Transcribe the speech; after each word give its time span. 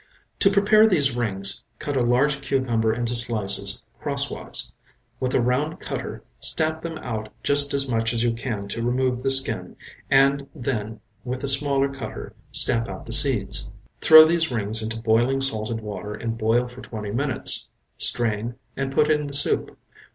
To 0.39 0.49
prepare 0.49 0.87
these 0.87 1.15
rings 1.15 1.63
cut 1.77 1.95
a 1.95 2.01
large 2.01 2.41
cucumber 2.41 2.91
into 2.91 3.13
slices 3.13 3.83
crosswise. 3.99 4.73
With 5.19 5.35
a 5.35 5.39
round 5.39 5.79
cutter 5.79 6.23
stamp 6.39 6.81
them 6.81 6.97
out 7.03 7.29
just 7.43 7.71
as 7.75 7.87
much 7.87 8.11
as 8.11 8.23
you 8.23 8.33
can 8.33 8.67
to 8.69 8.81
remove 8.81 9.21
the 9.21 9.29
skin, 9.29 9.75
and 10.09 10.47
then 10.55 11.01
with 11.23 11.43
a 11.43 11.47
smaller 11.47 11.87
cutter 11.87 12.33
stamp 12.51 12.87
out 12.87 13.05
the 13.05 13.13
seeds. 13.13 13.69
Throw 13.99 14.25
these 14.25 14.49
rings 14.49 14.81
into 14.81 14.97
boiling 14.99 15.39
salted 15.39 15.81
water 15.81 16.15
and 16.15 16.35
boil 16.35 16.67
for 16.67 16.81
twenty 16.81 17.11
minutes; 17.11 17.67
strain 17.99 18.55
and 18.75 18.91
put 18.91 19.07
in 19.07 19.27
the 19.27 19.33
soup. 19.33 19.77